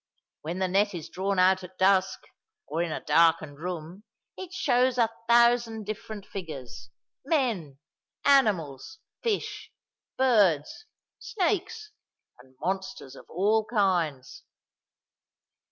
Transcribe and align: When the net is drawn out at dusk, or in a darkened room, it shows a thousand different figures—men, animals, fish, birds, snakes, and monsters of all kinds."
When 0.41 0.57
the 0.57 0.67
net 0.67 0.95
is 0.95 1.09
drawn 1.09 1.37
out 1.37 1.63
at 1.63 1.77
dusk, 1.77 2.21
or 2.65 2.81
in 2.81 2.91
a 2.91 3.03
darkened 3.05 3.59
room, 3.59 4.03
it 4.35 4.51
shows 4.51 4.97
a 4.97 5.11
thousand 5.27 5.83
different 5.85 6.25
figures—men, 6.25 7.77
animals, 8.25 8.97
fish, 9.21 9.71
birds, 10.17 10.87
snakes, 11.19 11.91
and 12.39 12.55
monsters 12.59 13.15
of 13.15 13.29
all 13.29 13.63
kinds." 13.65 14.41